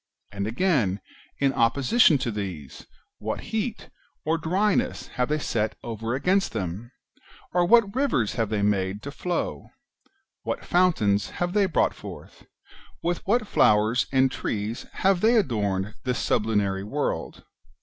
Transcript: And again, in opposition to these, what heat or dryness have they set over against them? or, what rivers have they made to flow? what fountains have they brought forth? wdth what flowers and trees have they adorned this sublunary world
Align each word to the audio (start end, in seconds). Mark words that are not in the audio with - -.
And 0.31 0.47
again, 0.47 0.99
in 1.37 1.53
opposition 1.53 2.17
to 2.25 2.31
these, 2.31 2.87
what 3.19 3.39
heat 3.53 3.91
or 4.25 4.39
dryness 4.39 5.09
have 5.09 5.29
they 5.29 5.37
set 5.37 5.75
over 5.83 6.15
against 6.15 6.53
them? 6.53 6.91
or, 7.53 7.67
what 7.67 7.93
rivers 7.93 8.33
have 8.33 8.49
they 8.49 8.63
made 8.63 9.03
to 9.03 9.11
flow? 9.11 9.69
what 10.41 10.65
fountains 10.65 11.29
have 11.37 11.53
they 11.53 11.67
brought 11.67 11.93
forth? 11.93 12.47
wdth 13.03 13.17
what 13.27 13.45
flowers 13.45 14.07
and 14.11 14.31
trees 14.31 14.87
have 14.91 15.21
they 15.21 15.35
adorned 15.35 15.93
this 16.03 16.17
sublunary 16.17 16.83
world 16.83 17.43